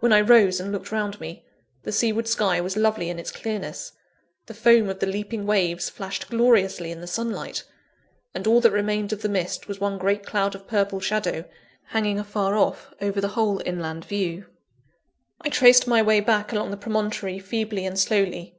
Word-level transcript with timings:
When 0.00 0.12
I 0.12 0.20
rose 0.20 0.60
and 0.60 0.70
looked 0.70 0.92
around 0.92 1.18
me, 1.18 1.42
the 1.82 1.90
seaward 1.90 2.28
sky 2.28 2.60
was 2.60 2.76
lovely 2.76 3.08
in 3.08 3.18
its 3.18 3.30
clearness; 3.32 3.92
the 4.44 4.52
foam 4.52 4.90
of 4.90 4.98
the 4.98 5.06
leaping 5.06 5.46
waves 5.46 5.88
flashed 5.88 6.28
gloriously 6.28 6.90
in 6.92 7.00
the 7.00 7.06
sunlight: 7.06 7.64
and 8.34 8.46
all 8.46 8.60
that 8.60 8.70
remained 8.70 9.14
of 9.14 9.22
the 9.22 9.30
mist 9.30 9.66
was 9.66 9.80
one 9.80 9.96
great 9.96 10.26
cloud 10.26 10.54
of 10.54 10.66
purple 10.68 11.00
shadow, 11.00 11.46
hanging 11.84 12.18
afar 12.18 12.54
off 12.54 12.92
over 13.00 13.18
the 13.18 13.28
whole 13.32 13.62
inland 13.64 14.04
view. 14.04 14.44
I 15.40 15.48
traced 15.48 15.86
my 15.86 16.02
way 16.02 16.20
back 16.20 16.52
along 16.52 16.70
the 16.70 16.76
promontory 16.76 17.38
feebly 17.38 17.86
and 17.86 17.98
slowly. 17.98 18.58